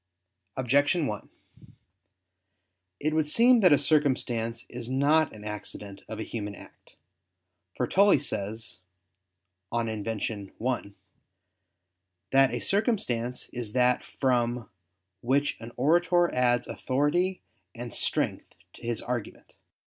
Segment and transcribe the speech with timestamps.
[0.57, 1.29] Objection 1:
[2.99, 6.95] It would seem that a circumstance is not an accident of a human act.
[7.77, 8.79] For Tully says
[9.71, 10.27] (De Invent.
[10.27, 10.55] Rhetor.
[10.89, 10.93] i)
[12.31, 14.71] that a circumstance is that from
[15.21, 17.43] "which an orator adds authority
[17.75, 19.53] and strength to his argument."